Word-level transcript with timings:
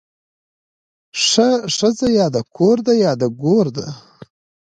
ښځه 1.75 2.07
يا 2.17 2.27
د 2.35 2.37
کور 2.55 2.77
ده 2.87 2.93
يا 3.03 3.11
د 3.21 3.23
ګور 3.41 3.67
ده 3.77 3.87